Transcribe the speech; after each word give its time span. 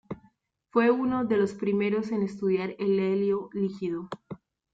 Fue 0.71 0.89
uno 0.89 1.25
de 1.25 1.37
los 1.37 1.53
primeros 1.53 2.11
a 2.11 2.15
estudiar 2.15 2.75
el 2.79 2.99
helio 2.99 3.49
líquido. 3.53 4.09